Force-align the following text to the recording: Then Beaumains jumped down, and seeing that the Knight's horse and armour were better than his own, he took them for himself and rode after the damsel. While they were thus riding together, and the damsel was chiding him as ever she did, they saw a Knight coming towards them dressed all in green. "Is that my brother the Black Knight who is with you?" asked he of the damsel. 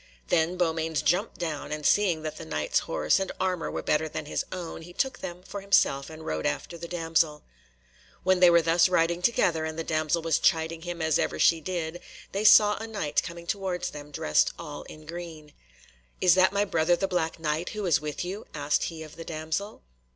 Then 0.29 0.57
Beaumains 0.57 1.03
jumped 1.03 1.37
down, 1.37 1.71
and 1.71 1.85
seeing 1.85 2.23
that 2.23 2.37
the 2.37 2.43
Knight's 2.43 2.79
horse 2.79 3.19
and 3.19 3.31
armour 3.39 3.69
were 3.69 3.83
better 3.83 4.09
than 4.09 4.25
his 4.25 4.43
own, 4.51 4.81
he 4.81 4.93
took 4.93 5.19
them 5.19 5.43
for 5.43 5.61
himself 5.61 6.09
and 6.09 6.25
rode 6.25 6.47
after 6.47 6.75
the 6.75 6.87
damsel. 6.87 7.43
While 8.23 8.37
they 8.39 8.49
were 8.49 8.63
thus 8.63 8.89
riding 8.89 9.21
together, 9.21 9.63
and 9.63 9.77
the 9.77 9.83
damsel 9.83 10.23
was 10.23 10.39
chiding 10.39 10.81
him 10.81 11.03
as 11.03 11.19
ever 11.19 11.37
she 11.37 11.61
did, 11.61 12.01
they 12.31 12.43
saw 12.45 12.77
a 12.77 12.87
Knight 12.87 13.21
coming 13.21 13.45
towards 13.45 13.91
them 13.91 14.09
dressed 14.09 14.53
all 14.57 14.81
in 14.89 15.05
green. 15.05 15.53
"Is 16.19 16.33
that 16.33 16.51
my 16.51 16.65
brother 16.65 16.95
the 16.95 17.07
Black 17.07 17.37
Knight 17.37 17.69
who 17.69 17.85
is 17.85 18.01
with 18.01 18.25
you?" 18.25 18.47
asked 18.55 18.85
he 18.85 19.03
of 19.03 19.17
the 19.17 19.23
damsel. 19.25 19.83